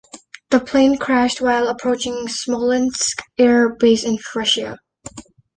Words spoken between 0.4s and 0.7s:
The